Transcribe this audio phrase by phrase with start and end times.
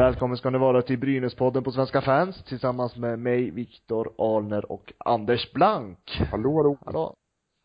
[0.00, 4.92] Välkommen ska ni vara till Brynäspodden på Svenska fans tillsammans med mig, Viktor Alner och
[4.98, 5.98] Anders Blank.
[6.30, 6.78] Hallå, hallå.
[6.84, 7.16] Hallå.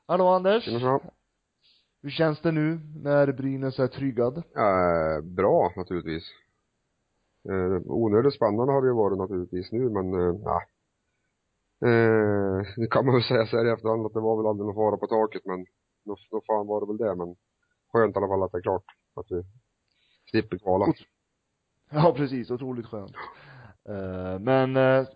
[0.08, 0.64] Hallå Anders.
[0.64, 1.00] Tjena.
[2.02, 4.38] Hur känns det nu när Brynäs är tryggad?
[4.38, 6.24] Eh, bra, naturligtvis.
[7.50, 10.64] Eh, onödigt spännande har det ju varit naturligtvis nu, men eh, nej.
[11.92, 14.66] Eh, nu kan man väl säga så här i efterhand att det var väl aldrig
[14.66, 15.66] någon fara på taket, men
[16.06, 17.36] då, då fan var det väl det, men
[17.92, 18.86] skönt i alla fall att det är klart.
[19.16, 19.44] Att vi
[20.32, 20.86] slipper kvala.
[21.96, 22.52] Ja, precis.
[22.52, 23.16] Otroligt skönt.
[23.90, 25.08] Eh, men eh,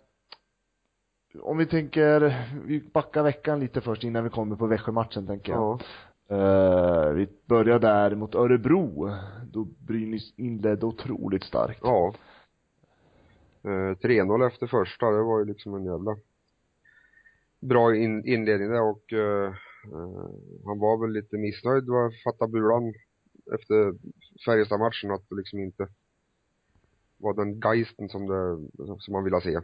[1.42, 5.82] om vi tänker, vi backar veckan lite först innan vi kommer på Växjö-matchen tänker jag.
[6.28, 6.36] Ja.
[6.36, 9.12] Eh, vi börjar där mot Örebro,
[9.52, 11.80] då Brynäs inledde otroligt starkt.
[11.84, 12.14] Ja.
[13.64, 16.18] Eh, 3-0 efter första, det var ju liksom en jävla
[17.62, 19.54] bra in, inledning där och eh,
[20.66, 22.94] han var väl lite missnöjd vad fatta bulan
[23.54, 23.94] efter
[24.46, 25.88] Färjestad-matchen att liksom inte
[27.20, 28.68] var den geisten som det,
[29.00, 29.60] som man ville se.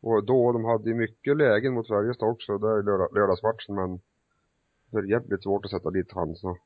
[0.00, 4.00] Och då, de hade ju mycket lägen mot Färjestad också där i lördag, lördagsmatchen men
[4.90, 6.58] det är jävligt svårt att sätta dit han så.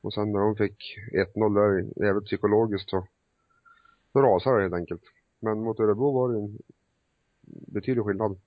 [0.00, 0.98] Och sen när de fick
[1.36, 3.06] 1-0 där, jävligt psykologiskt så,
[4.12, 5.02] så rasade det helt enkelt.
[5.40, 6.58] Men mot Örebro var det en
[7.46, 8.40] betydlig skillnad.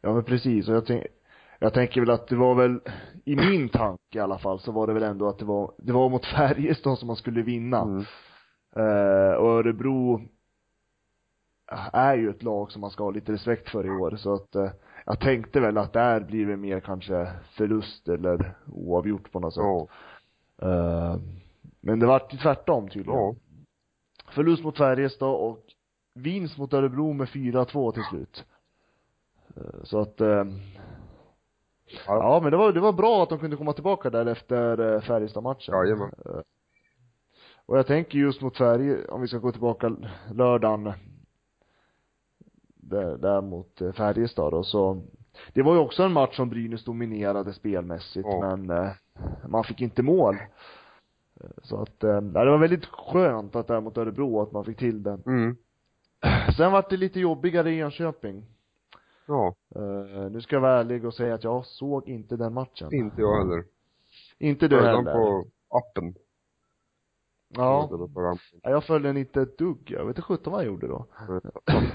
[0.00, 1.06] Ja men precis och jag tänk,
[1.58, 2.80] jag tänker väl att det var väl,
[3.24, 5.92] i min tanke i alla fall, så var det väl ändå att det var, det
[5.92, 7.82] var mot Färjestad som man skulle vinna.
[7.82, 8.04] Mm.
[8.76, 10.20] Eh, och Örebro
[11.92, 14.54] är ju ett lag som man ska ha lite respekt för i år så att
[14.54, 14.70] eh,
[15.06, 19.62] jag tänkte väl att där blir det mer kanske förlust eller oavgjort på något sätt.
[19.62, 19.86] Ja.
[20.62, 21.16] Eh,
[21.80, 23.20] men det vart ju tvärtom tydligen.
[23.20, 23.34] Ja.
[24.34, 25.58] Förlust mot Färjestad och
[26.14, 28.44] vinst mot Örebro med 4-2 till slut.
[29.56, 30.44] Eh, Så att, eh,
[32.06, 32.14] Ja.
[32.14, 35.00] ja men det var, det var bra att de kunde komma tillbaka där efter eh,
[35.00, 35.74] Färjestad-matchen.
[35.74, 36.10] Jajamän.
[37.68, 39.96] Och jag tänker just mot Färje, om vi ska gå tillbaka
[40.34, 40.92] lördagen
[42.76, 45.02] där, där mot eh, Färjestad då, så
[45.52, 48.56] det var ju också en match som Brynäs dominerade spelmässigt Ja.
[48.56, 48.90] men eh,
[49.48, 50.34] man fick inte mål.
[51.40, 54.64] Eh, Så att, ja, det var väldigt skönt att det här mot Örebro, att man
[54.64, 55.18] fick till det.
[55.26, 55.56] Mm.
[56.56, 58.44] Sen var det lite jobbigare i Enköping.
[59.26, 59.54] Ja.
[59.74, 62.94] Eh, nu ska jag vara ärlig och säga att jag såg inte den matchen.
[62.94, 63.64] Inte jag heller.
[64.38, 65.12] Inte du den heller.
[65.12, 66.14] på appen.
[67.48, 67.88] Ja.
[68.14, 69.90] Ja, Jag följde den inte ett dugg.
[69.90, 71.06] Jag vet inte sjutton vad jag gjorde då.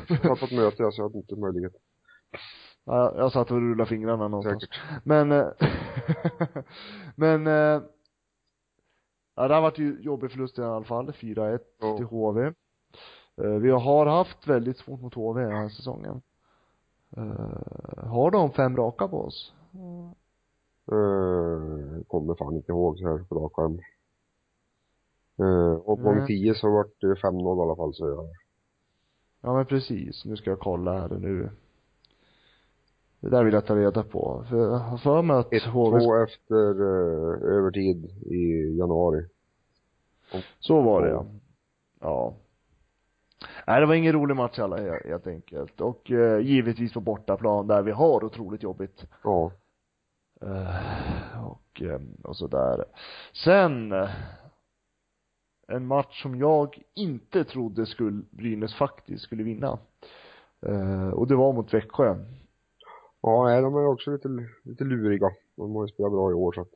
[0.07, 1.73] Jag har fått möte, så jag hade inte möjlighet.
[2.85, 4.63] Ja, jag satt och rullade fingrarna någonstans.
[4.63, 4.79] Säkert.
[5.03, 5.47] Men, eh,
[7.15, 7.81] men, eh,
[9.35, 11.11] ja det har varit ju jobbig förlust i alla fall.
[11.13, 11.97] 4-1 Ja.
[11.97, 12.45] till HV.
[13.37, 16.21] Eh, vi har haft väldigt svårt mot HV den här säsongen.
[17.97, 19.53] Har de fem raka på oss?
[20.91, 23.79] Eh, kommer fan inte ihåg så här på rak arm.
[25.39, 26.15] Eh, och Nej.
[26.15, 28.27] gång 10 så vart det 5-0 i alla fall så jag.
[29.41, 31.49] Ja men precis, nu ska jag kolla här nu.
[33.19, 34.45] Det där vill jag ta reda på.
[34.49, 39.25] För jag har för mig att HV 1-2 efter eh, övertid i januari.
[40.59, 41.25] Så var det ja.
[41.99, 42.33] Ja.
[43.67, 45.81] Nej, det var ingen rolig match alla he- helt enkelt.
[45.81, 49.05] Och eh, givetvis på bortaplan där vi har otroligt jobbigt.
[49.23, 49.51] Ja.
[50.41, 52.85] Eh, och, eh, och sådär.
[53.43, 53.93] Sen,
[55.67, 59.79] en match som jag inte trodde skulle, Brynäs faktiskt skulle vinna.
[60.65, 62.15] Eh, och det var mot Växjö.
[63.21, 64.27] Ja, nej, de är också lite,
[64.63, 65.29] lite luriga.
[65.55, 66.69] De har ju spelat bra i år så att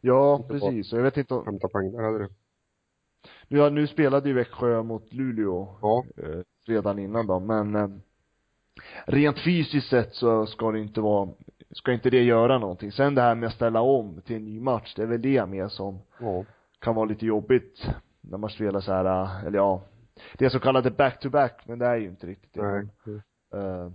[0.00, 0.92] Ja, precis.
[0.92, 2.28] Och jag vet inte om, hämta poäng där heller.
[3.48, 6.04] nu, ja, nu spelade ju Växjö mot Luleå Ja.
[6.16, 7.88] eh, redan innan då, men eh,
[9.06, 11.28] rent fysiskt sett så ska det inte vara,
[11.70, 12.92] ska inte det göra någonting.
[12.92, 15.46] Sen det här med att ställa om till en ny match, det är väl det
[15.46, 16.44] med som Ja.
[16.82, 17.86] Kan vara lite jobbigt
[18.20, 19.82] när man spelar så här, eller ja,
[20.38, 22.62] det är så kallade back-to-back, men det är ju inte riktigt det.
[22.62, 23.22] Nej.
[23.54, 23.90] Eh,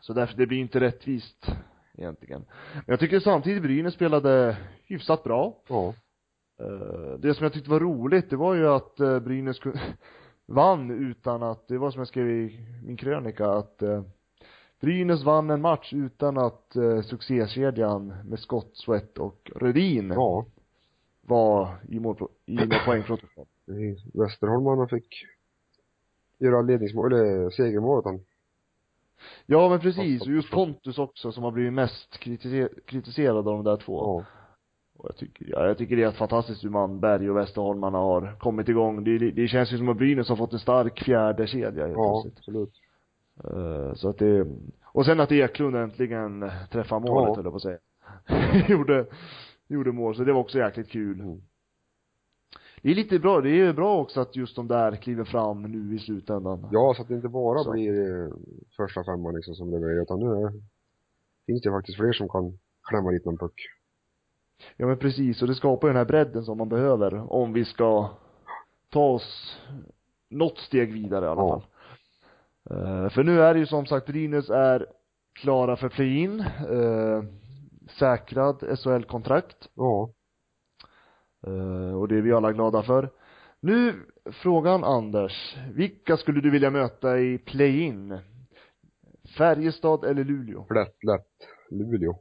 [0.00, 1.46] så därför, det blir inte rättvist
[1.94, 2.44] egentligen.
[2.74, 5.56] Men jag tycker samtidigt Brynäs spelade hyfsat bra.
[5.68, 5.94] Ja.
[6.60, 9.80] Eh, det som jag tyckte var roligt, det var ju att eh, Brynäs kunde,
[10.46, 13.82] vann utan att, det var som jag skrev i min krönika, att
[14.80, 20.46] Brynäs vann en match utan att eh, succékedjan med Scott, Sweat och Rödin Ja.
[21.30, 22.16] Var i, mål,
[22.46, 23.46] i med poängprotokoll.
[24.14, 25.24] Västerholmarna fick
[26.38, 28.20] göra ledningsmål, eller segermålet han.
[29.46, 33.64] Ja men precis, och just Pontus också som har blivit mest kritiser- kritiserad av de
[33.64, 33.98] där två.
[33.98, 34.24] Ja.
[34.96, 38.68] Och jag tycker, ja, jag tycker det är fantastiskt hur Manberg och Västerholmarna har kommit
[38.68, 39.04] igång.
[39.04, 41.96] Det, det, det känns ju som att Brynäs har fått en stark fjärde kedja helt
[41.98, 42.38] Ja, plötsligt.
[42.38, 42.72] absolut.
[43.44, 44.46] Eh, så att det,
[44.84, 47.34] och sen att Eklund äntligen träffar målet Ja.
[47.34, 47.78] höll jag på att säga.
[48.68, 49.06] gjorde,
[49.74, 51.20] gjorde mål, så det var också jäkligt kul.
[51.20, 51.40] Mm.
[52.82, 55.94] Det är lite bra, det är bra också att just de där kliver fram nu
[55.96, 56.68] i slutändan.
[56.72, 57.72] Ja, så att det inte bara Så.
[57.72, 58.32] blir eh,
[58.76, 60.52] första femman liksom som levererar, utan nu är,
[61.46, 62.58] finns det faktiskt fler som kan
[62.88, 63.54] klämma dit någon puck.
[64.76, 67.64] Ja men precis, och det skapar ju den här bredden som man behöver om vi
[67.64, 68.10] ska
[68.90, 69.58] ta oss
[70.28, 71.48] något steg vidare i alla Ja.
[71.50, 71.62] fall.
[73.04, 74.86] Eh, för nu är det ju som sagt, Brynäs är
[75.32, 77.24] klara för play-in, uh,
[78.00, 80.10] säkrad SHL-kontrakt, Ja.
[81.46, 83.10] Eh, och det är vi alla glada för.
[83.60, 84.06] Nu,
[84.42, 88.18] frågan Anders, vilka skulle du vilja möta i play-in?
[89.38, 90.66] Färjestad eller Luleå?
[90.74, 91.28] Lätt, lätt.
[91.70, 92.18] Luleå.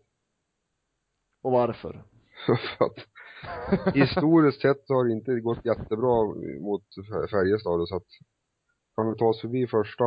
[1.43, 2.03] Och varför?
[2.45, 6.23] för att historiskt sett har det inte gått jättebra
[6.61, 6.83] mot
[7.31, 8.07] Färjestad så att
[8.95, 10.05] kan vi ta oss förbi första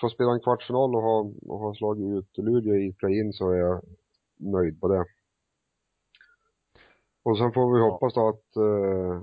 [0.00, 3.56] få spela en kvartsfinal och ha, och ha slagit ut Luleå i play-in så är
[3.56, 3.82] jag
[4.40, 5.04] nöjd på det.
[7.22, 9.22] Och sen får vi hoppas då att eh,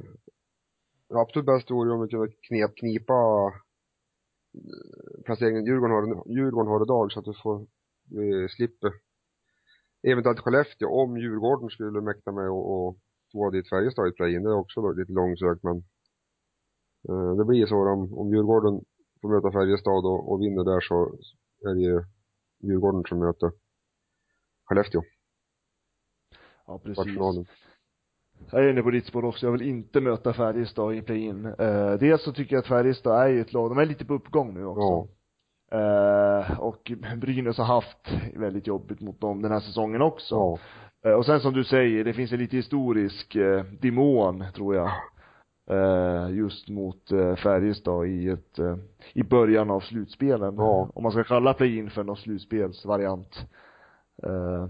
[1.09, 3.13] det absolut bästa vore om vi kunde knep, knipa
[4.53, 7.67] eh, placeringen Djurgården har, Djurgården har idag så att vi får,
[8.09, 8.91] vi slipper
[10.03, 12.97] eventuellt Skellefteå om Djurgården skulle mäkta med och, och
[13.31, 14.43] få dit Färjestad i play-in.
[14.43, 15.77] Det är också lite långsökt men
[17.09, 18.81] eh, det blir så om, om Djurgården
[19.21, 20.95] får möta Färjestad och, och vinner där så
[21.69, 22.03] är det ju
[22.63, 23.51] Djurgården som möter
[24.67, 25.01] Skellefteå,
[26.67, 27.15] Ja, precis.
[28.51, 29.45] Jag är inne på ditt spår också.
[29.45, 31.45] Jag vill inte möta Färjestad i play-in.
[31.45, 34.13] Eh, dels så tycker jag att Färjestad är ju ett lag, de är lite på
[34.13, 35.13] uppgång nu också.
[35.71, 40.35] Eh, och Brynäs har haft väldigt jobbigt mot dem den här säsongen också.
[40.35, 40.59] Ja.
[41.09, 44.91] Eh, och sen som du säger, det finns en lite historisk eh, demon, tror jag.
[45.69, 48.77] Eh, just mot eh, Färjestad i ett, eh,
[49.13, 50.55] i början av slutspelen.
[50.55, 50.89] Ja.
[50.93, 53.47] Om man ska kalla play-in för någon slutspelsvariant.
[54.23, 54.65] Eh,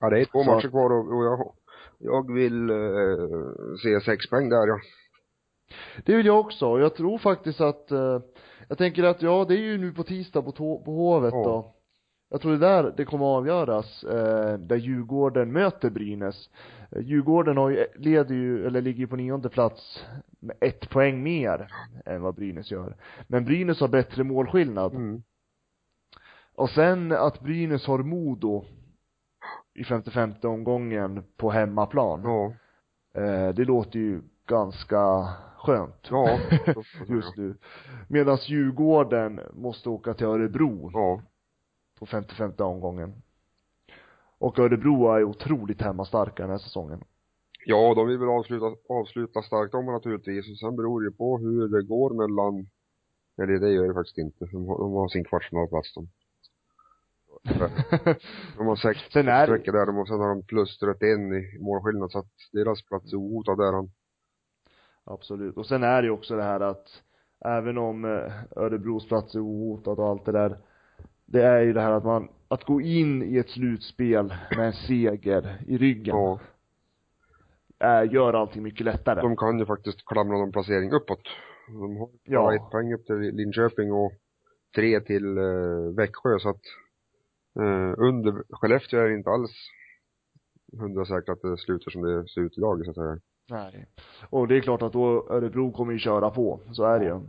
[0.00, 1.52] Ja, det är två Så matcher kvar och, och jag,
[1.98, 4.78] jag vill eh, se sex poäng där ja.
[6.04, 6.80] Det vill jag också.
[6.80, 8.20] Jag tror faktiskt att, eh,
[8.68, 10.52] jag tänker att ja, det är ju nu på tisdag på,
[10.84, 11.42] på Hovet Ja.
[11.44, 11.74] då.
[12.30, 16.50] Jag tror det är där det kommer att avgöras, eh, där Djurgården möter Brynäs.
[17.00, 20.04] Djurgården har ju, leder ju, eller ligger ju på nionde plats
[20.40, 21.68] med ett poäng mer
[22.06, 22.96] än vad Brynäs gör.
[23.26, 24.94] Men Brynäs har bättre målskillnad.
[24.94, 25.22] Mm.
[26.58, 28.64] Och sen att Brynäs har Modo
[29.74, 32.20] i 55 omgången på hemmaplan.
[32.24, 32.52] Ja.
[33.22, 36.08] Eh, det låter ju ganska skönt.
[36.10, 36.38] Ja.
[37.08, 37.54] just nu.
[38.08, 41.22] Medan Djurgården måste åka till Örebro Ja.
[41.98, 43.22] på 55 omgången.
[44.38, 47.04] Och Örebro är otroligt hemmastarka den här säsongen.
[47.66, 50.50] Ja, de vill väl avsluta, avsluta starkt om naturligtvis.
[50.50, 52.68] Och sen beror det på hur det går mellan,
[53.42, 54.44] eller det gör det faktiskt inte.
[54.44, 56.08] De har, de har sin kvartsfinalplats de.
[58.56, 62.18] De har sex är sträckor där, och sen har de plus 31 i målskillnad så
[62.18, 63.90] att deras plats är ohotad där han.
[65.04, 65.56] Absolut.
[65.56, 66.86] Och sen är det ju också det här att
[67.44, 70.58] även om eh, Örebros plats är ohotad och allt det där.
[71.26, 74.72] Det är ju det här att man, att gå in i ett slutspel med en
[74.72, 76.16] seger i ryggen.
[76.16, 76.40] Ja.
[77.78, 79.20] Är, gör allting mycket lättare.
[79.20, 81.22] De kan ju faktiskt klamra någon placering uppåt.
[81.68, 82.54] De har Ja.
[82.54, 84.12] ett poäng upp till Linköping och
[84.74, 86.62] tre till eh, Växjö så att
[87.58, 89.50] eh, under Skellefteå är det inte alls
[90.80, 93.18] hundra säkert att det slutar som det ser ut idag så att säga.
[93.50, 93.86] Nej.
[94.30, 97.20] Och det är klart att då Örebro kommer ju köra på, så är det ju.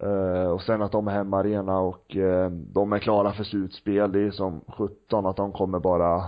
[0.00, 4.20] Eh, och sen att de är hemmaarena och eh, de är klara för slutspel, det
[4.20, 6.24] är som 17 att de kommer bara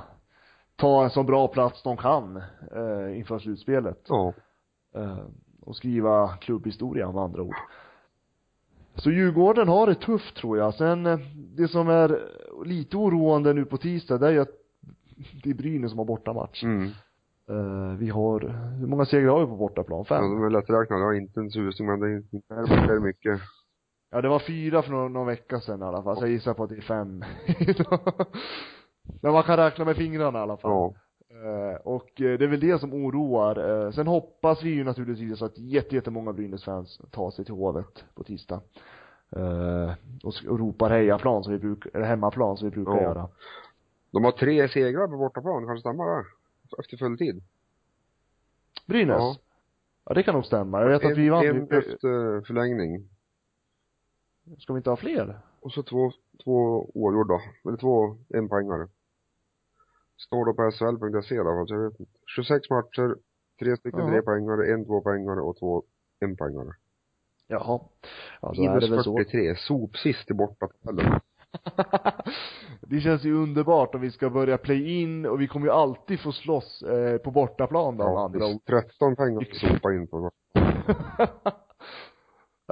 [0.77, 2.37] ta en så bra plats de kan
[2.73, 4.01] eh, inför slutspelet.
[4.09, 4.33] Ja.
[4.95, 5.25] Eh,
[5.61, 7.57] och skriva klubbhistoria med andra ord.
[8.95, 10.75] Så Djurgården har det tufft tror jag.
[10.75, 11.19] Sen eh,
[11.57, 12.21] det som är
[12.65, 14.63] lite oroande nu på tisdag, det är ju att
[15.43, 16.63] det är Brynäs som har bortamatch.
[16.63, 16.91] Mm.
[17.49, 18.41] Eh, vi har,
[18.79, 19.99] hur många segrar har vi på bortaplan?
[19.99, 20.23] Ja, Fem?
[20.23, 23.41] de är lätträknade, jag har inte en susning men det är, är mycket.
[24.11, 26.55] Ja, det var fyra för någon, någon vecka sedan i alla fall, så jag gissar
[26.55, 27.25] på att det är fem.
[29.23, 30.71] Men man kan räkna med fingrarna i alla fall.
[30.71, 30.95] Ja.
[31.43, 33.85] Eh, och eh, det är väl det som oroar.
[33.87, 38.25] Eh, sen hoppas vi ju naturligtvis att jätte, jättemånga Brynäs-fans tar sig till Hovet på
[38.25, 38.61] tisdag.
[40.25, 43.03] Och, och ropar hejaplan som vi brukar, eller hemmaplan som vi brukar Ja.
[43.03, 43.29] göra.
[44.11, 46.25] De har tre segrar på bortaplan, kanske stämmer det?
[46.79, 47.43] Efter full tid.
[48.87, 49.17] Brynäs?
[49.19, 49.37] Ja.
[50.05, 50.15] Ja.
[50.15, 50.81] det kan nog stämma.
[50.81, 53.09] Jag vet att vi en, vann en efter förlängning.
[54.59, 55.39] Ska vi inte ha fler?
[55.61, 56.13] Och så två,
[56.45, 57.41] två oavgjorda.
[57.65, 58.89] Eller två enpoängare.
[60.27, 62.13] Står då på SHL.se i alla fall, så jag vet inte.
[62.37, 63.17] 26 matcher,
[63.61, 64.07] tre stycken Ja.
[64.07, 65.83] trepoängare, en tvåpoängare och två
[66.25, 66.69] enpoängare.
[67.47, 67.81] Jaha.
[68.43, 69.17] Ja, då är det väl Minus så.
[69.17, 71.21] 43, sopsist i bortatabellen.
[72.81, 76.33] det känns ju underbart om vi ska börja play-in och vi kommer ju alltid få
[76.33, 78.53] slåss eh, på bortaplan då, med Ja, andra ord.
[78.53, 78.67] visst.
[78.67, 80.31] 13 pengar att sopa in på.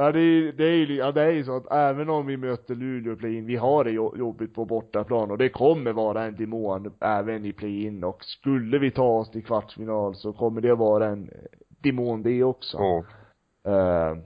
[0.05, 2.37] ja, det är, det är ju, ja det är ju så att även om vi
[2.37, 6.25] möter Luleå i play-in, vi har det jo- jobbigt på bortaplan och det kommer vara
[6.25, 10.75] en demon även i play-in och skulle vi ta oss till kvartsfinal så kommer det
[10.75, 11.31] vara en
[11.83, 12.79] demon det också.
[12.79, 13.05] Ja.
[13.65, 14.17] Eh,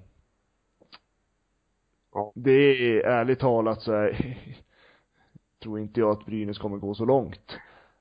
[2.17, 2.33] Ja.
[2.35, 4.37] Det är ärligt talat så är,
[5.63, 7.59] tror inte jag att Brynäs kommer gå så långt.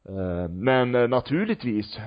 [0.09, 1.97] Eh, Men eh, naturligtvis,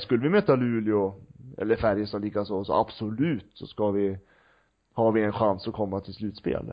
[0.00, 1.14] skulle vi möta Luleå
[1.58, 4.18] eller Färjestad likaså, så absolut så ska vi,
[4.96, 6.72] har vi en chans att komma till slutspel.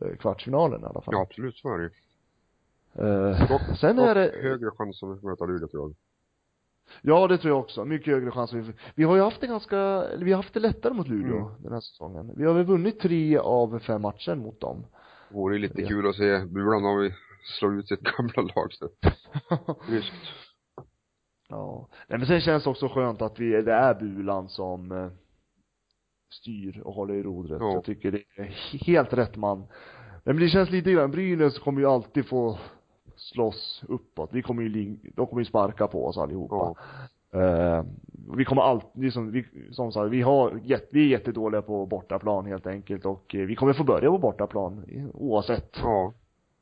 [0.00, 1.14] Eh, Kvartsfinalen i alla fall.
[1.14, 1.90] ja, absolut så är det ju.
[3.48, 5.94] Dock- Sen är det, högre chans att möta Luleå tror jag.
[7.02, 8.52] ja det tror jag också, mycket högre chans.
[8.52, 11.62] Vi, vi har ju haft det ganska, vi har haft det lättare mot Luleå Mm.
[11.62, 12.32] den här säsongen.
[12.36, 14.84] Vi har väl vunnit tre av fem matcher mot dem.
[15.28, 15.88] Det vore ju lite Ja.
[15.88, 17.14] kul att se Bulan om vi
[17.58, 18.88] slår ut sitt gamla lag så.
[19.90, 20.12] Visst.
[21.48, 21.88] Ja.
[22.08, 25.08] Nej men sen känns det också skönt att vi, det är Bulan som eh,
[26.32, 27.58] styr och håller i rodret.
[27.60, 27.72] Ja.
[27.72, 28.44] Jag tycker det är
[28.86, 29.64] helt rätt man.
[30.24, 32.58] Men det känns lite grann, Brynäs kommer ju alltid få
[33.16, 34.30] slåss uppåt.
[34.32, 36.54] Vi kommer ju, de kommer ju sparka på oss allihopa.
[36.54, 36.76] Ja.
[37.40, 37.84] Eh,
[38.36, 42.46] vi kommer alltid, liksom, vi, som sagt, vi har, jätte, vi är jättedåliga på bortaplan
[42.46, 44.84] helt enkelt och eh, vi kommer få börja på bortaplan
[45.14, 46.12] oavsett Ja.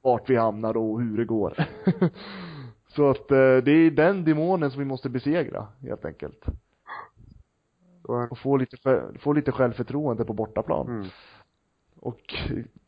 [0.02, 1.54] vart vi hamnar och hur det går.
[2.88, 6.44] Så att eh, det är den demonen som vi måste besegra, helt enkelt.
[8.02, 10.88] Och få lite, själv- få lite självförtroende på bortaplan.
[10.88, 11.06] mm.
[12.00, 12.34] Och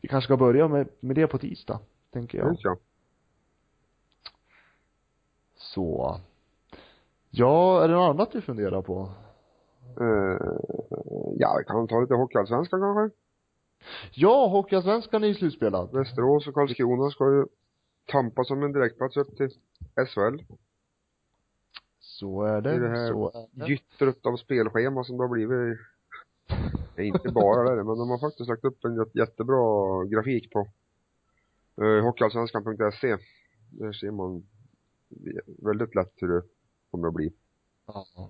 [0.01, 1.79] vi kanske ska börja med, med det på tisdag,
[2.11, 2.45] tänker Ja.
[2.45, 2.57] jag.
[2.59, 2.77] Ja.
[5.55, 6.19] Så.
[7.29, 9.09] Ja, är det något annat du funderar på?
[9.99, 10.51] Eh,
[11.37, 13.15] ja, vi kan ta lite Hockeyallsvenskan kanske.
[14.11, 15.89] Ja, Hockeyallsvenskan är ju slutspelad.
[15.93, 17.45] Västerås och Karlskrona ska ju
[18.07, 19.49] tampas om en direktplats upp till
[20.07, 20.39] SHL.
[22.23, 22.79] Så är det.
[22.79, 23.67] Det här så är det.
[23.71, 25.79] Gyttret av spelschema som det har blivit.
[26.95, 30.51] Det är inte bara det, men de har faktiskt lagt upp en jätte- jättebra grafik
[30.51, 30.67] på
[31.81, 33.17] uh, hockeyallsvenskan.se.
[33.71, 34.43] Där ser man
[35.63, 36.41] väldigt lätt hur det
[36.91, 37.33] kommer att bli.
[37.87, 38.29] Ja.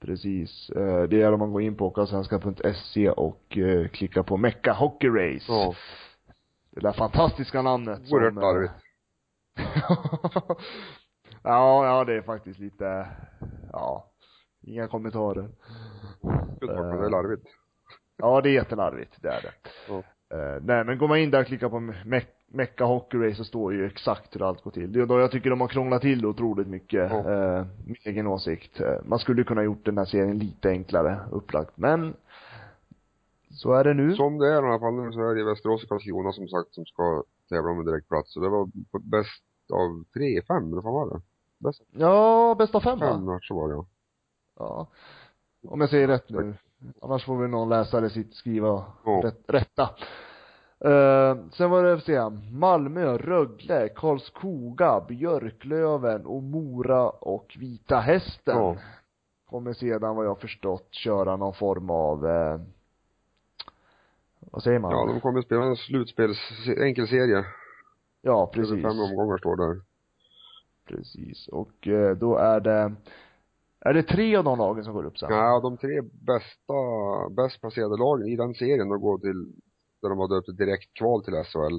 [0.00, 0.70] Precis.
[0.70, 5.08] Eh, Det är om man går in på hockeyallsvenskan.se och eh, klickar på Mecca Hockey
[5.08, 5.44] Race.
[5.48, 5.74] Ja,
[6.70, 8.72] Det där fantastiska namnet oerhört som, eh, larvigt.
[11.44, 13.06] ja, ja det är faktiskt lite,
[13.72, 14.10] ja,
[14.62, 15.48] inga kommentarer.
[16.22, 17.46] Men det är larvigt.
[18.16, 19.52] Ja, det är jättelarvigt, det är det.
[19.88, 20.02] Ja.
[20.36, 23.44] Eh, nej, men går man in där och klickar på Me- Mecca Hockey Race så
[23.44, 24.92] står ju exakt hur allt går till.
[24.92, 28.26] Det är då jag tycker de har krånglat till det otroligt mycket, eh, min egen
[28.26, 28.80] åsikt.
[28.80, 32.14] Eh, man skulle kunna gjort den här serien lite enklare upplagt, men
[33.50, 34.14] så är det nu.
[34.14, 36.74] Som det är i alla fall nu så är det Västerås och Karlskrona som sagt
[36.74, 38.32] som ska tävla om en direktplats.
[38.32, 41.22] Så det var på bäst av tre, fem, eller vad var det?
[41.64, 43.06] Bäst Ja, bästa fem va?
[43.12, 43.86] fem matcher var det ja.
[44.58, 44.86] Ja.
[45.68, 46.54] Om jag säger rätt nu.
[47.02, 49.20] Annars får vi någon läsare sitt skriva Ja.
[49.24, 49.90] rätt, rätta.
[50.84, 58.56] Uh, sen var det, se, Malmö, Rögle, Karlskoga, Björklöven och Mora och Vita Hästen.
[58.58, 58.76] Ja.
[59.50, 62.60] Kommer sedan vad jag förstått köra någon form av, eh,
[64.40, 64.90] vad säger man?
[64.92, 66.38] Ja, de kommer spela en slutspels,
[66.78, 67.44] enkel serie.
[68.22, 68.70] ja Precis.
[68.70, 68.84] precis.
[68.86, 69.80] Fem omgångar står där.
[70.88, 71.48] Precis.
[71.48, 72.92] Och eh, då är det,
[73.80, 75.28] är det tre av de lagen som går upp sen?
[75.32, 76.74] Ja, de tre bästa,
[77.30, 79.52] bäst placerade lagen i den serien de går till,
[80.02, 81.78] där de har döpt ett direkt kval till SHL.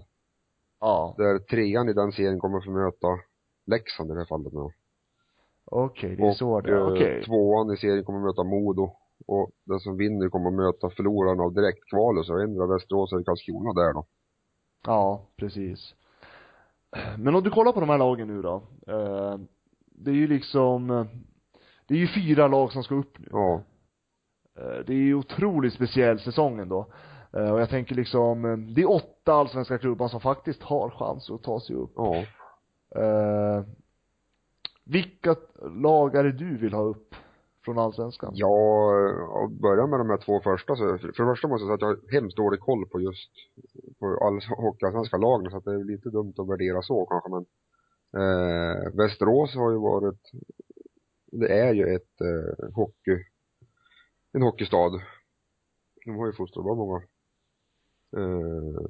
[0.79, 1.15] Ja.
[1.17, 3.07] Där trean i den serien kommer att få möta
[3.65, 4.69] Leksand i det här fallet nu.
[5.65, 6.77] Okej, det är så det är.
[6.77, 7.24] eh, Okej.
[7.25, 8.91] tvåan i serien kommer att möta Modo.
[9.27, 13.74] Och den som vinner kommer att möta förloraren av direktkvalet, så ändrar Västerås eller Karlskrona
[13.74, 14.05] där då.
[14.85, 15.95] Ja, precis.
[17.18, 18.63] Men om du kollar på de här lagen nu då.
[18.88, 19.38] Eh,
[19.86, 21.06] det är ju liksom, eh,
[21.88, 23.27] det är ju fyra lag som ska upp nu.
[23.32, 23.62] Ja.
[24.58, 26.88] Eh, det är ju otroligt speciell säsong ändå.
[27.34, 31.44] Eh, och jag tänker liksom, det är åtta allsvenska klubbar som faktiskt har chans att
[31.44, 31.94] ta sig upp.
[31.96, 32.15] Ja.
[33.01, 33.63] Eh,
[34.84, 37.15] vilka lag är det du vill ha upp
[37.65, 38.31] från allsvenskan?
[38.36, 38.48] Ja,
[39.27, 41.81] och börja med de här två första så, för det första måste jag säga att
[41.81, 43.31] jag har hemskt dålig koll på just,
[44.00, 47.45] på all hockeyallsvenska lagen så att det är lite dumt att värdera så kanske men
[48.22, 50.22] eh, Västerås har ju varit,
[51.31, 53.17] det är ju ett eh, hockey,
[54.31, 55.01] en hockeystad.
[56.05, 57.01] De har ju fostrat bra många
[58.17, 58.86] eh,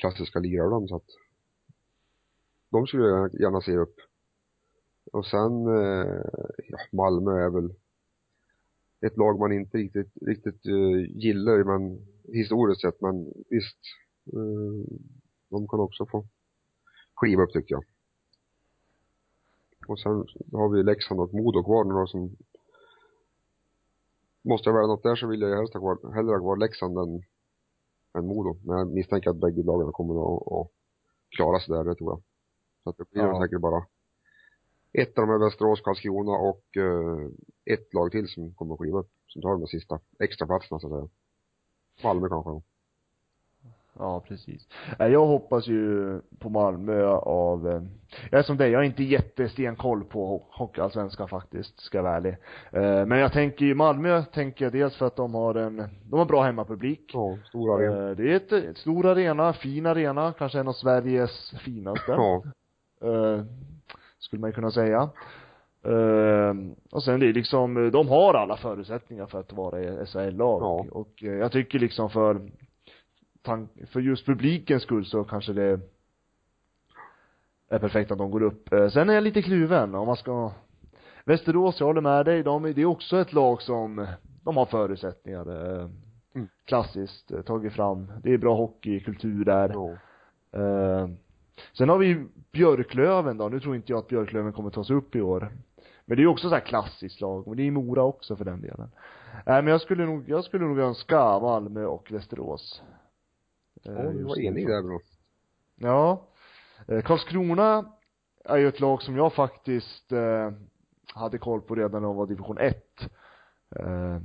[0.00, 1.08] klassiska lirare de så att
[2.70, 3.96] de skulle jag gärna se upp.
[5.12, 6.22] Och sen, eh,
[6.68, 7.74] ja, Malmö är väl
[9.00, 13.78] ett lag man inte riktigt, riktigt uh, gillar men historiskt sett men visst
[14.34, 14.84] uh,
[15.50, 16.24] de kan också få
[17.16, 17.84] kliva upp tycker jag.
[19.88, 22.36] Och sen har vi Leksand och Modo kvar nu då som
[24.42, 26.56] Måste jag välja något där så vill jag ju helst ha kvar, hellre ha kvar
[26.56, 27.22] Leksand än,
[28.14, 28.56] än Modo.
[28.64, 30.70] Men jag misstänker att bägge lagen kommer att, att
[31.36, 32.22] klara sig där, det tror jag.
[32.84, 33.42] Så att det blir Ja.
[33.42, 33.86] säkert bara
[34.92, 37.28] ett av de här Västerås, Karlskrona och uh,
[37.64, 39.10] ett lag till som kommer att kliva upp.
[39.26, 41.08] Som tar de sista extra platserna så att säga.
[42.04, 42.50] Malmö kanske.
[43.98, 44.68] Ja, precis.
[44.98, 47.82] Jag hoppas ju på Malmö av, eh,
[48.30, 52.36] jag är som dig, jag har inte jättestenkoll på Hockeyallsvenskan faktiskt, ska jag vara ärlig.
[52.72, 55.76] Eh, Men jag tänker ju Malmö, tänker jag dels för att de har en,
[56.10, 57.10] de har bra hemmapublik.
[57.14, 58.10] Ja, stora arena.
[58.10, 62.12] Eh, Det är ett, ett stor arena, fin arena, kanske en av Sveriges finaste.
[62.12, 62.42] Ja.
[64.28, 65.10] Skulle man kunna säga.
[65.84, 66.54] Eh,
[66.90, 70.62] och sen det är liksom, de har alla förutsättningar för att vara SHL-lag.
[70.62, 70.86] Ja.
[70.90, 72.40] Och eh, jag tycker liksom för,
[73.86, 75.80] för just publikens skull så kanske det
[77.68, 78.72] är perfekt att de går upp.
[78.72, 80.52] Eh, sen är jag lite kluven om man ska
[81.24, 84.06] Västerås, jag håller med dig, de, det är också ett lag som,
[84.44, 85.80] de har förutsättningar.
[85.82, 85.88] eh,
[86.34, 86.48] Mm.
[86.64, 88.12] Klassiskt tagit fram.
[88.22, 89.72] Det är bra hockeykultur där.
[89.74, 89.96] Ja.
[91.58, 94.90] Eh, sen har vi ju Björklöven då, nu tror inte jag att Björklöven kommer tas
[94.90, 95.52] upp i år.
[96.04, 98.36] Men det är ju också så här klassiskt lag, men det är ju Mora också
[98.36, 98.90] för den delen.
[99.46, 102.82] Nej men jag skulle nog, jag skulle nog önska Malmö och Västerås.
[103.84, 104.98] Eh, Ja, du just var enig där bra.
[105.76, 106.26] Ja.
[106.88, 107.84] Eh, Karlskrona
[108.44, 110.50] är ju ett lag som jag faktiskt eh,
[111.14, 112.76] hade koll på redan när de var division 1.
[113.76, 114.18] Eh,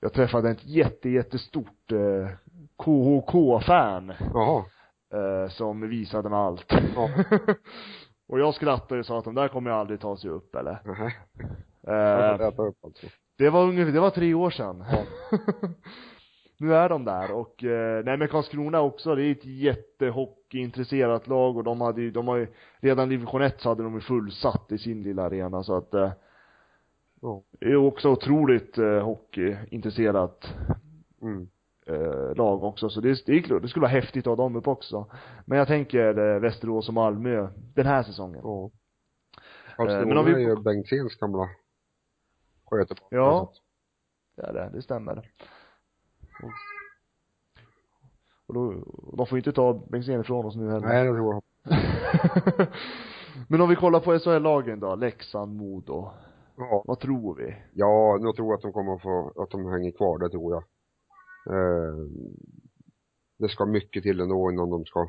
[0.00, 2.28] jag träffade ett jätte, jättestort eh,
[2.76, 4.64] KHK-fan Jaha.
[5.12, 6.72] Eh, som visade mig allt.
[6.94, 7.10] Ja.
[8.28, 10.78] och jag skrattade och sa att de där kommer jag aldrig ta sig upp eller.
[10.84, 11.12] Får
[11.88, 13.06] Eh, äta upp alltså.
[13.38, 14.84] det var ungefär, det var tre år sedan.
[14.90, 15.04] Ja.
[16.58, 21.56] nu är de där och, eh, nej men Karlskrona också, det är ett jättehockeyintresserat lag
[21.56, 22.46] och de hade ju, de har ju,
[22.80, 26.12] redan division 1 så hade de ju fullsatt i sin lilla arena så att eh,
[27.60, 30.54] det är också otroligt eh, hockeyintresserat
[31.22, 31.48] Mm.
[31.88, 34.56] Eh, lag också, så det, det är klart, det skulle vara häftigt att ha dem
[34.56, 35.06] upp också.
[35.44, 38.40] Men jag tänker eh, Västerås och Malmö den här säsongen.
[38.44, 38.70] Ja.
[39.78, 41.48] men Karlskrona om vi- är ju Bengtzéns gamla
[42.70, 43.08] skötebarn.
[43.10, 43.52] Ja.
[44.36, 45.16] Det är det, det stämmer.
[46.42, 46.50] Och,
[48.46, 48.60] och då,
[48.96, 50.88] och de får ju inte ta Bengtzén ifrån oss nu heller.
[50.88, 51.42] Nej, det tror jag.
[53.48, 56.10] Men om vi kollar på SHL-lagen då, Leksand, Modo.
[56.56, 56.82] Ja.
[56.86, 57.56] Vad tror vi?
[57.72, 60.64] Ja, jag tror att de kommer att få, att de hänger kvar, det tror jag.
[61.48, 61.96] Eh,
[63.38, 65.00] det ska mycket till ändå innan de ska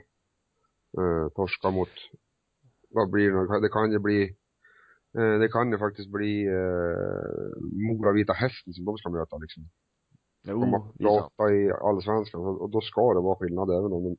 [0.98, 1.90] eh, torska mot,
[2.90, 4.24] vad blir det, det kan ju bli,
[5.18, 9.64] eh, det kan ju faktiskt bli eh, Mora Vita Hästen som de ska möta liksom.
[10.44, 14.18] Jo, De har prata i allsvenskan och då ska det vara skillnad även om de,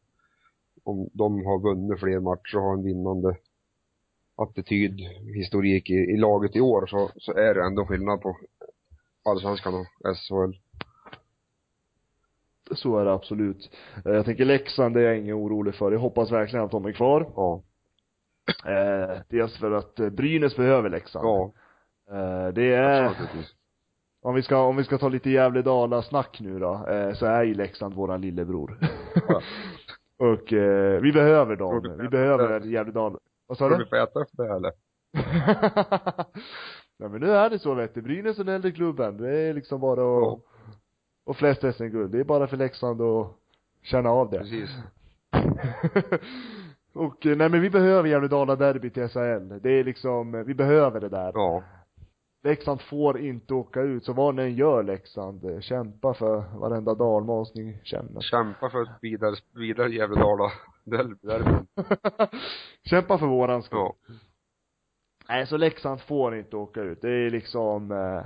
[0.85, 3.37] om de har vunnit fler matcher och har en vinnande
[4.37, 5.01] attityd,
[5.35, 8.37] historik i, i laget i år så, så är det ändå skillnad på
[9.25, 10.70] allsvenskan och SHL.
[12.75, 13.71] Så är det absolut.
[14.05, 15.93] Eh, Jag tänker Leksand, är jag ingen orolig för.
[15.93, 17.27] Jag hoppas verkligen att de är kvar.
[17.37, 17.63] Ja.
[18.67, 21.27] Eh, dels för att eh, Brynäs behöver Leksand.
[21.27, 21.53] Ja,
[22.13, 23.11] Eh, det är,
[24.23, 27.55] om vi ska, om vi ska ta lite Gävle-Dala-snack nu då, eh, så är ju
[27.55, 28.79] Leksand våran lillebror.
[29.29, 29.41] Ja.
[30.19, 31.83] och eh, vi behöver Tror dem.
[31.97, 33.19] du Vi behöver Gävle-Dala.
[33.47, 33.77] Vad sa du?
[33.79, 34.73] vi få äta efter det eller?
[36.99, 39.17] Nej men nu är det så vet du, Brynäs är den äldre klubben.
[39.17, 40.41] Det är liksom bara att, Ja.
[41.25, 42.13] Och flest SM-guld.
[42.13, 43.37] Det är bara för Leksand att
[43.83, 44.39] känna av det.
[44.39, 44.71] Precis.
[46.93, 49.61] och eh, nej men vi behöver Gävle-Dala-derby till SHL.
[49.63, 51.33] Det är liksom, eh, vi behöver det där.
[51.35, 51.63] Ja.
[52.43, 56.95] Leksand får inte åka ut, så vad ni än gör Leksand, eh, kämpa för varenda
[56.95, 58.21] dalmas ni känner.
[58.21, 60.53] Kämpa för ett vidare, vidare Gävle-Dala
[60.85, 61.67] derby.
[62.85, 63.79] kämpa för våran skull.
[63.79, 63.95] Ja.
[65.29, 67.03] Nej, så Leksand får inte åka ut.
[67.03, 68.25] Det är liksom, eh,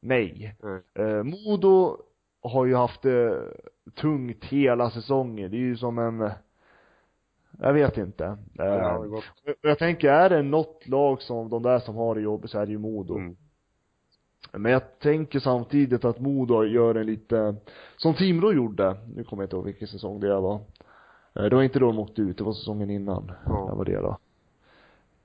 [0.00, 0.56] nej.
[0.62, 0.80] Nej.
[0.94, 1.96] Eh, Modo
[2.42, 3.42] har ju haft det
[3.94, 5.50] tungt hela säsongen.
[5.50, 6.32] Det är ju som en, eh,
[7.58, 8.24] jag vet inte.
[8.24, 9.24] Eh, Ja, gått.
[9.60, 12.66] jag tänker, är det något lag som de där som har det jobbigt så är
[12.66, 13.14] det ju Modo.
[13.16, 13.36] Mm.
[14.52, 17.54] Men jag tänker samtidigt att Modo gör en lite,
[17.96, 20.54] som Timrå gjorde, nu kommer jag inte ihåg vilken säsong det var.
[21.34, 23.32] Eh, Det var inte då de åkte ut, det var säsongen innan.
[23.46, 23.66] Ja.
[23.70, 24.18] Det var det då.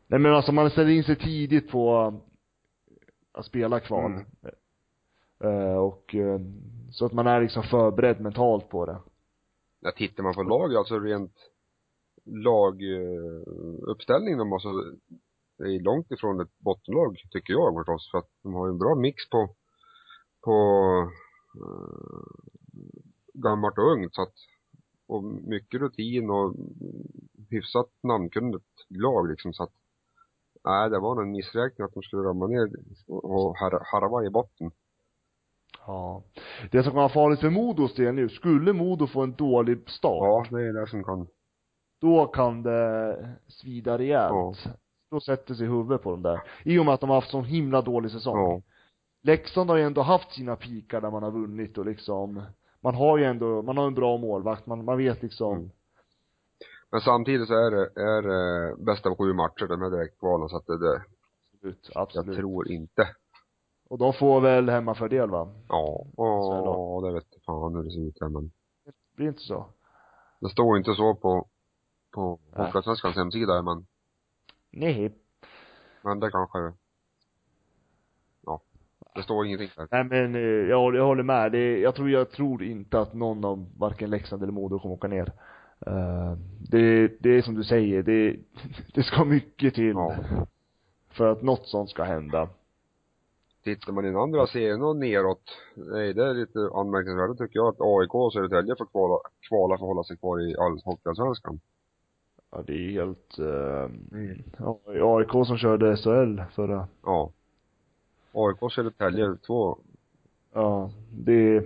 [0.07, 2.13] Nej men alltså man ställer in sig tidigt på eh,
[3.39, 4.11] att spela kval.
[4.11, 4.25] Mm.
[5.43, 6.39] Eh, och eh,
[6.91, 8.99] så att man är liksom förberedd mentalt på det.
[9.79, 11.33] Ja, tittar man på lag, alltså rent
[12.25, 14.69] laguppställning, eh, de alltså,
[15.57, 18.77] det är långt ifrån ett bottenlag, tycker jag förstås, för att de har ju en
[18.77, 19.49] bra mix på,
[20.41, 21.11] på
[23.33, 24.33] gammalt och ungt, så att
[25.07, 26.55] och mycket rutin och
[27.49, 29.73] hyfsat namnkunnigt lag liksom så att
[30.63, 32.71] nej det var nog en missräkning att de skulle ramla ner
[33.07, 34.71] och, harva i botten.
[35.87, 36.23] Ja.
[36.71, 40.47] Det som kan vara farligt för Modos del nu, skulle Modo få en dålig start,
[40.51, 41.27] Ja, det är det som kan,
[42.01, 43.17] då kan det
[43.47, 44.57] svida rejält.
[44.65, 44.71] Ja.
[45.11, 46.41] Då sätter sig huvudet på dem där.
[46.63, 48.37] I och med att de har haft sån himla dålig säsong.
[48.37, 48.61] ja,
[49.21, 52.41] Leksand har ju ändå haft sina pikar där man har vunnit och liksom,
[52.81, 55.69] man har ju ändå, man har en bra målvakt, man, man vet liksom, Mm.
[56.91, 60.57] Men samtidigt så är det, är det bästa av sju matcher, de här direktkvalen, så
[60.57, 61.01] att det, det
[61.55, 62.37] absolut, jag absolut.
[62.37, 63.07] tror inte.
[63.89, 65.49] Och de får väl hemmafördel va?
[65.69, 68.51] Ja, ja, det vet fan hur det ser ut här men
[69.15, 69.65] Blir det inte så?
[70.39, 71.47] det står inte så på,
[72.13, 72.39] på.
[72.51, 73.85] Hockeyallsvenskans hemsida men,
[74.71, 75.11] Nej.
[76.01, 76.73] men det kanske,
[78.45, 78.61] ja,
[79.15, 79.87] det står ingenting där.
[79.91, 81.51] Nej men, eh, jag, jag håller med.
[81.51, 85.07] Det, jag tror, jag tror inte att någon av varken Leksand eller Modo kommer åka
[85.07, 85.31] ner.
[85.87, 86.37] Eh,
[86.69, 88.39] det, det är som du säger, det,
[88.93, 89.93] det ska mycket till.
[89.95, 90.15] Ja.
[91.09, 92.49] För att något sånt ska hända.
[93.65, 97.67] Tittar man i den andra serien och neråt, nej det är lite anmärkningsvärt tycker jag
[97.67, 101.59] att AIK och Södertälje får kvala, kvala för att hålla sig kvar i all Hockeyallsvenskan.
[102.51, 107.31] Ja, det är helt, uh, ja, AIK som körde SHL förra, Ja.
[108.33, 109.77] AIK och Södertälje, två,
[110.53, 111.63] ja, det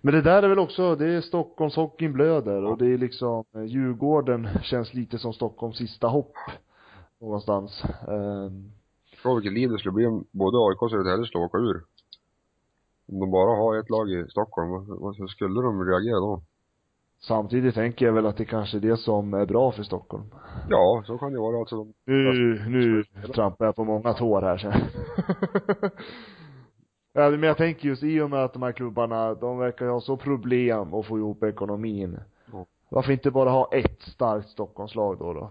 [0.00, 3.62] men det där är väl också, det är Stockholmshockeyn blöder och det är liksom, eh,
[3.64, 6.34] Djurgården känns lite som Stockholms sista hopp.
[7.18, 7.84] Någonstans.
[8.08, 8.72] Um,
[9.20, 11.82] förstår vilket liv det skulle bli om både AIK och Södertälje skulle åka ur.
[13.08, 14.70] Om de bara har ett lag i Stockholm,
[15.18, 16.42] hur skulle de reagera då?
[17.20, 20.24] Samtidigt tänker jag väl att det kanske är det som är bra för Stockholm.
[20.68, 21.76] Ja, så kan det vara alltså.
[21.76, 23.04] De, Nu, nu
[23.34, 24.90] trampar jag på många tår här.
[27.12, 30.00] Ja, men jag tänker just i och med att de här klubbarna, de verkar ha
[30.00, 32.18] så problem att få ihop ekonomin.
[32.52, 32.66] Ja.
[32.88, 35.50] Varför inte bara ha ett starkt Stockholmslag då då?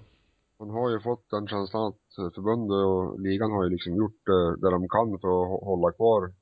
[0.60, 4.26] Man har ju fått den känslan att eh, förbundet och ligan har ju liksom gjort
[4.26, 6.34] det, det de kan för att hå- hålla kvar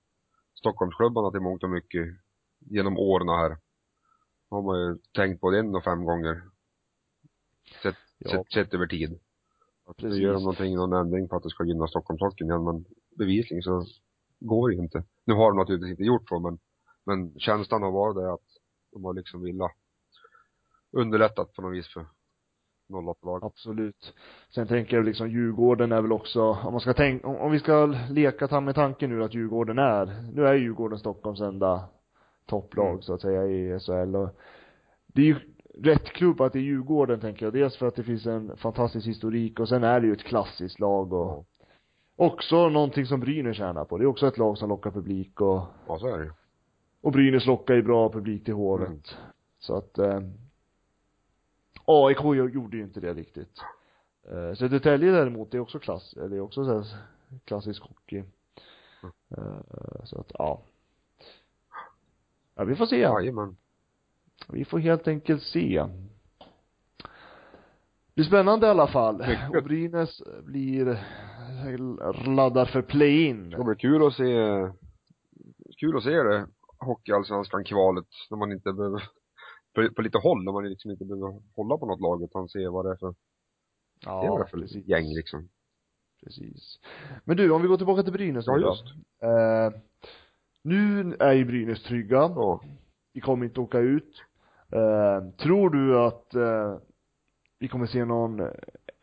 [0.60, 2.06] Stockholmsklubbarna till mångt och mycket
[2.60, 3.58] genom åren här.
[4.50, 6.42] Har man ju tänkt på det en och fem gånger.
[7.84, 8.30] Sett, Ja.
[8.32, 9.20] sett, sett över tid.
[9.86, 12.86] Att nu gör de någonting, någon ändring på att det ska gynna Stockholmshockeyn igen men
[13.18, 13.86] bevisligen så
[14.40, 15.04] går det ju inte.
[15.26, 16.60] Nu har de naturligtvis inte gjort så men,
[17.06, 18.46] men känslan har varit det att
[18.92, 19.72] de har liksom velat
[20.92, 22.06] underlättat på något vis för
[22.90, 23.44] 08-lag.
[23.46, 24.14] Absolut.
[24.50, 27.60] Sen tänker jag liksom Djurgården är väl också, om man ska tänka, om, om vi
[27.60, 31.84] ska leka ta med tanken nu att Djurgården är, nu är Djurgården Stockholms enda
[32.46, 33.02] topplag Mm.
[33.02, 34.30] så att säga i SHL och
[35.08, 35.36] det är ju
[35.84, 37.54] rätt klubb att det är Djurgården tänker jag.
[37.54, 40.80] Dels för att det finns en fantastisk historik och sen är det ju ett klassiskt
[40.80, 41.46] lag och
[42.16, 43.98] också någonting som Brynäs tjänar på.
[43.98, 46.32] Det är också ett lag som lockar publik och, Ja, så är det ju.
[47.02, 48.88] och Brynäs lockar ju bra publik till Hovet.
[48.88, 49.02] Mm.
[49.60, 50.20] Så att eh,
[51.88, 53.60] AIK gjo- gjorde ju inte det riktigt.
[54.32, 56.96] Eh, Södertälje däremot, det är också klass, eller det är också så
[57.46, 58.24] klassisk hockey.
[59.38, 60.62] Eh, så att, ja.
[62.56, 62.98] Ja, vi får se.
[63.00, 63.58] Jajamän.
[64.50, 65.86] Vi får helt enkelt se.
[66.98, 69.22] Det blir spännande i alla fall.
[69.58, 71.04] Och Brynäs blir,
[72.36, 73.50] laddar för play-in.
[73.50, 74.36] Det bli kul att se,
[75.78, 76.48] kul att se det
[76.80, 79.04] Hockeyallsvenskan kvalet när man inte behöver,
[79.82, 82.68] på, på lite håll, när man liksom inte behöver hålla på något lag utan se
[82.68, 83.06] vad det är för,
[84.06, 84.88] vad det Ja, är för precis.
[84.88, 85.50] gäng liksom.
[86.24, 86.80] Precis.
[87.24, 88.68] Men du, om vi går tillbaka till Brynäs nu Ja, då.
[88.68, 88.86] just.
[89.22, 89.82] Eh,
[90.62, 92.18] nu är ju Brynäs trygga.
[92.18, 92.62] Ja.
[93.14, 94.22] Vi kommer inte åka ut.
[94.72, 96.78] Eh, tror du att eh,
[97.60, 98.42] vi kommer se någon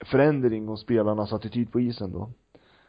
[0.04, 2.30] förändring hos spelarnas attityd på isen då?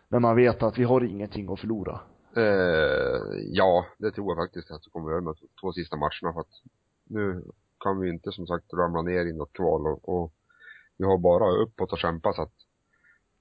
[0.08, 2.00] När man vet att vi har ingenting att förlora.
[2.36, 3.20] Eh,
[3.52, 6.40] ja, det tror jag faktiskt att det kommer göra med de två sista matcherna för
[6.42, 6.62] att
[7.04, 7.44] nu
[7.86, 10.34] kan vi inte som sagt ramla ner i något kval och, och
[10.98, 12.54] vi har bara uppåt att kämpa så att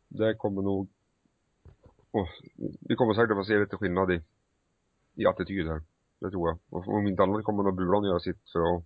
[0.09, 0.89] det kommer nog
[2.11, 2.29] och
[2.81, 4.23] vi kommer säkert få se lite skillnad i,
[5.15, 5.83] i attityd här.
[6.21, 6.59] Det tror jag.
[6.71, 8.85] Och om inte annat kommer nog Bulan göra sitt för att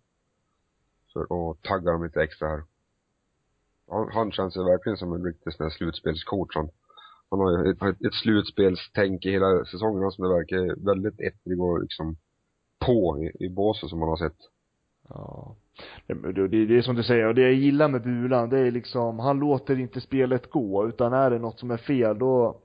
[1.13, 2.63] för att tagga dem lite extra här.
[3.89, 6.71] Han, han känns ju verkligen som en riktig sån här slutspelscoach han.
[7.31, 11.61] Han har ju ett, ett, ett slutspelstänk i hela säsongen som det verkar väldigt ettrig
[11.61, 12.17] och liksom
[12.79, 14.39] på i, i båset som man har sett.
[15.09, 15.57] Ja.
[16.07, 18.71] Det, det, det är som du säger, och det jag gillar med Bulan, det är
[18.71, 22.61] liksom, han låter inte spelet gå, utan är det något som är fel, då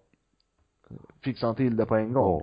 [1.24, 2.42] fixar han till det på en gång.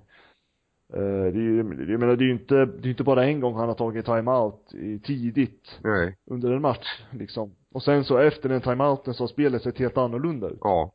[0.92, 1.56] Eh, det är ju,
[1.88, 4.06] jag menar det är ju inte, det är inte bara en gång han har tagit
[4.06, 6.16] timeout i, tidigt Nej.
[6.26, 7.54] under en match liksom.
[7.72, 10.58] Och sen så efter den timeouten så har spelet sett helt annorlunda ut.
[10.60, 10.92] Ja.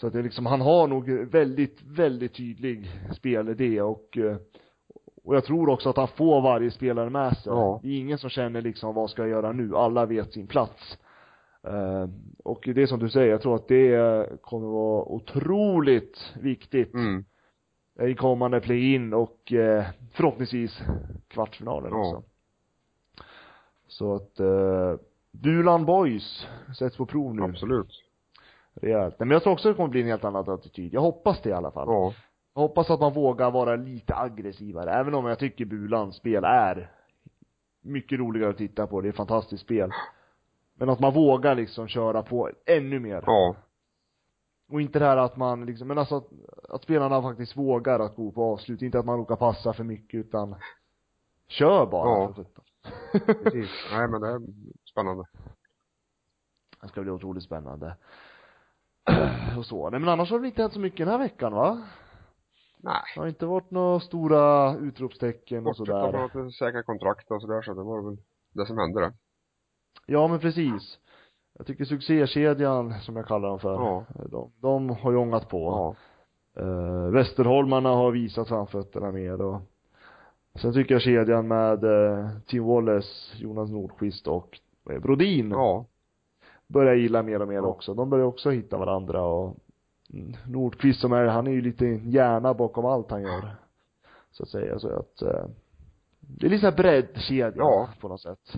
[0.00, 4.36] Så att det är liksom, han har nog väldigt, väldigt tydlig spelidé och, eh,
[5.24, 7.52] Och jag tror också att han får varje spelare med sig.
[7.52, 7.80] Ja.
[7.82, 9.76] Det är ingen som känner liksom, vad ska jag göra nu?
[9.76, 10.98] Alla vet sin plats.
[11.66, 12.06] Eh,
[12.44, 17.24] och det är som du säger, jag tror att det kommer vara otroligt viktigt Mm.
[18.02, 20.82] i kommande play-in och eh, förhoppningsvis
[21.28, 21.98] kvartsfinalen Ja.
[22.00, 22.22] också.
[23.88, 24.94] Så att, eh,
[25.32, 26.46] Bulan Boys
[26.78, 27.42] sätts på prov nu.
[27.42, 28.02] Absolut.
[28.74, 29.18] Rejält.
[29.18, 30.94] Men jag tror också det kommer bli en helt annan attityd.
[30.94, 31.86] Jag hoppas det i alla fall.
[31.88, 32.12] Ja.
[32.54, 36.90] Jag hoppas att man vågar vara lite aggressivare, även om jag tycker Bulans spel är
[37.80, 39.00] mycket roligare att titta på.
[39.00, 39.90] Det är ett fantastiskt spel.
[40.74, 43.22] Men att man vågar liksom köra på ännu mer.
[43.26, 43.56] Ja.
[44.68, 46.28] Och inte det här att man liksom, men alltså att,
[46.68, 48.82] att spelarna faktiskt vågar att gå på avslut.
[48.82, 50.54] Inte att man råkar passa för mycket utan
[51.48, 52.08] kör bara.
[52.08, 52.34] Ja.
[53.42, 53.70] Precis.
[53.92, 54.40] Nej men det är
[54.90, 55.24] spännande.
[56.80, 57.96] Det ska bli otroligt spännande.
[59.58, 59.90] Och så.
[59.90, 61.82] Nej men annars har det inte hänt så mycket den här veckan va?
[62.82, 62.94] Nej.
[63.14, 66.46] Det har inte varit några stora utropstecken och Bortsett från sådär.
[66.46, 68.16] att säkra kontrakt och sådär så det var väl
[68.54, 69.12] det som hände det.
[70.06, 70.98] Ja men precis.
[71.58, 74.04] Jag tycker succékedjan, som jag kallar dem för, Ja.
[74.30, 75.58] de, de har ju ångat på.
[76.54, 76.62] Ja.
[76.62, 79.60] Eh, Västerholmarna har visat framfötterna mer och
[80.60, 84.60] sen tycker jag kedjan med eh, Tim Wallace, Jonas Nordqvist och
[85.02, 85.84] Brodin Ja.
[86.66, 87.62] börjar gilla mer och mer Ja.
[87.66, 87.94] också.
[87.94, 89.56] De börjar också hitta varandra och
[90.46, 93.56] Nordqvist som är, han är ju lite hjärna bakom allt han gör.
[94.30, 95.46] Så att säga, så att eh,
[96.20, 97.88] det är lite såhär breddkedja Ja.
[98.00, 98.52] på något sätt.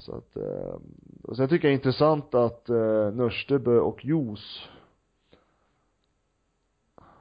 [0.00, 0.76] Så att, eh,
[1.22, 4.68] och sen tycker jag det är intressant att eh, Nörstebö och Jos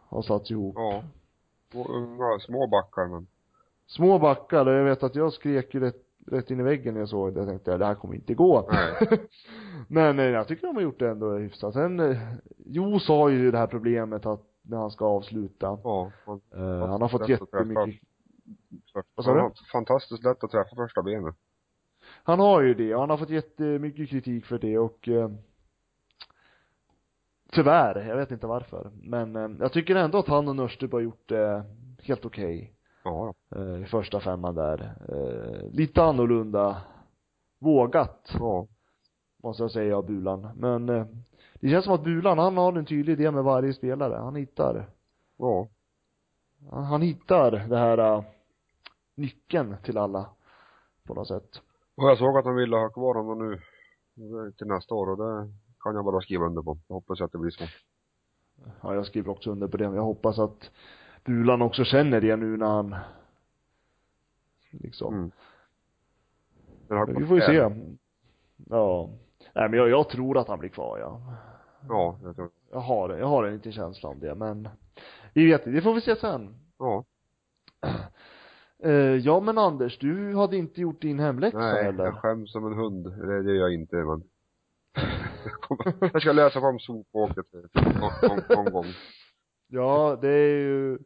[0.07, 0.75] har satts ihop.
[0.77, 1.03] Ja.
[1.73, 3.27] Unga, små backar men.
[3.87, 7.09] Små backar, jag vet att jag skrek ju rätt, rätt in i väggen när jag
[7.09, 7.39] såg det.
[7.39, 8.69] Jag tänkte, det här kommer inte gå.
[8.71, 9.19] Nej.
[9.87, 11.73] Men eh, jag tycker de har gjort det ändå hyfsat.
[11.73, 12.17] Sen, eh,
[12.65, 15.79] Jos har ju det här problemet att när han ska avsluta.
[15.83, 16.11] Ja.
[16.25, 18.01] Han, Eh, han har fått jättemycket,
[19.15, 19.51] Vad sa du?
[19.71, 21.35] fantastiskt lätt att träffa första benet.
[22.23, 25.29] han har ju det och han har fått jättemycket kritik för det och eh,
[27.51, 28.91] tyvärr, jag vet inte varför.
[29.01, 31.63] Men eh, jag tycker ändå att han och Nörsteby har gjort det
[32.01, 32.73] helt okej.
[33.03, 33.33] Ja.
[33.55, 34.95] eh, första femman där.
[35.09, 36.81] Eh, lite annorlunda
[37.59, 38.67] vågat, Ja.
[39.43, 40.49] måste jag säga, av Bulan.
[40.55, 41.05] Men eh,
[41.53, 44.13] det känns som att Bulan, han har en tydlig idé med varje spelare.
[44.15, 44.89] Han hittar,
[45.37, 45.67] Ja.
[46.71, 48.23] han, han hittar det här uh,
[49.15, 50.29] nyckeln till alla,
[51.03, 51.61] på något sätt.
[51.95, 53.59] Och jag såg att han ville ha kvar honom nu
[54.51, 56.77] till nästa år och det kan jag bara skriva under på.
[56.87, 57.63] Jag hoppas att det blir så.
[58.81, 59.87] Ja, jag skriver också under på det.
[59.87, 60.71] Men jag hoppas att
[61.25, 62.95] Bulan också känner det nu när han
[64.71, 65.31] liksom Mm.
[66.87, 67.69] Men vi får ju se.
[68.69, 69.09] Ja.
[69.55, 71.21] Nej men jag, jag tror att han blir kvar ja.
[71.89, 74.69] Ja, jag tror Jag har, jag har en liten känsla om det men
[75.33, 76.55] vi vet det får vi se sen.
[76.79, 77.05] Ja.
[78.83, 82.05] Eh, ja men Anders, du hade inte gjort din hemläxa Nej, heller.
[82.05, 83.05] jag skäms som en hund.
[83.05, 84.23] Det, det gör jag inte men.
[86.13, 88.85] jag, ska läsa om sopåket någon, någon gång.
[89.67, 90.97] Ja, det är ju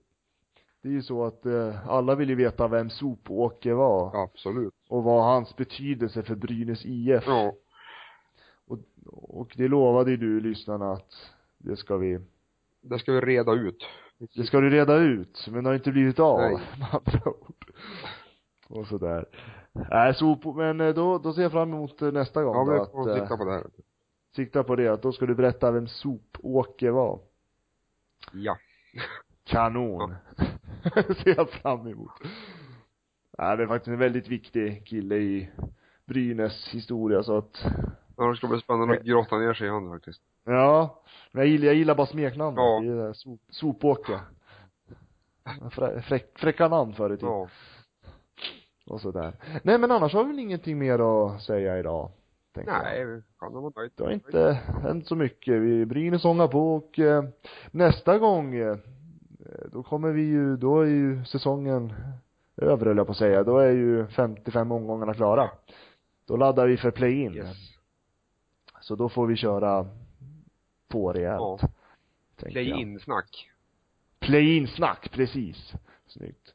[0.82, 4.74] det är ju så att eh, alla vill ju veta vem Sopåke var Absolut.
[4.90, 7.24] och vad hans betydelse för Brynäs IF.
[7.28, 7.54] Ja.
[8.68, 11.14] Och, och det lovade ju du lyssnarna att
[11.58, 12.20] det ska vi
[12.82, 13.86] Det ska vi reda ut.
[14.36, 16.52] Det ska du reda ut, men det har inte blivit av, Nej.
[16.80, 17.72] med andra ord.
[18.70, 19.26] Och sådär.
[19.90, 22.64] Nej, så, på- men eh, då, då ser jag fram emot eh, nästa gång Ja,
[22.66, 23.64] då, vi att, får eh, titta på det här.
[24.36, 27.20] sikta på det, att då ska du berätta vem Sopåke var.
[28.34, 28.58] Ja.
[29.44, 30.16] Kanon.
[31.24, 32.12] ser jag fram emot.
[33.38, 35.50] Nej, det är faktiskt en väldigt viktig kille i
[36.06, 37.66] Brynäs historia, så att,
[38.18, 40.22] Ja, det ska bli spännande att grotta ner sig i honom faktiskt.
[40.46, 41.04] ja.
[41.32, 42.58] Men jag gillar, jag gillar bara smeknamnet.
[42.58, 42.82] Ja.
[42.82, 44.20] Det är sop, Sopåke.
[45.72, 47.30] Frä, fräck, fräcka namn förr i tiden.
[47.34, 47.48] Ja.
[48.86, 49.34] och sådär.
[49.64, 52.12] Nej men annars har vi väl ingenting mer att säga idag.
[52.66, 53.94] Nej, vi kan nog vara nöjda.
[53.96, 55.62] Det har inte hänt så mycket.
[55.62, 57.24] Vi Brynäs ångar på och eh,
[57.72, 58.78] nästa gång eh,
[59.72, 61.94] då kommer vi ju, då är ju säsongen
[62.58, 63.44] över höll jag på att säga.
[63.44, 65.50] Då är ju 55 omgångarna klara.
[66.26, 67.36] Då laddar vi för play-in.
[67.36, 67.58] Yes.
[68.82, 69.88] Så då får vi köra
[70.88, 71.40] på rejält.
[71.40, 71.60] Ja.
[72.36, 72.76] tänker jag.
[72.76, 73.52] Play-in-snack.
[74.20, 75.74] Play-in-snack, precis.
[76.08, 76.54] Snyggt.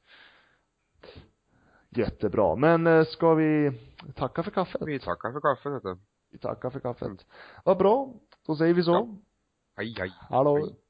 [1.88, 2.56] Jättebra.
[2.56, 3.72] Men eh, ska vi
[4.14, 4.82] tacka för kaffet?
[4.86, 5.98] Vi tackar för kaffet.
[6.30, 7.02] Vi tackar för kaffet.
[7.02, 7.18] Mm.
[7.64, 8.14] Vad bra.
[8.46, 8.90] Då säger vi så.
[8.90, 9.08] Ja.
[9.76, 10.12] Hej, hej.
[10.30, 10.56] Hallå.
[10.56, 10.81] Hej.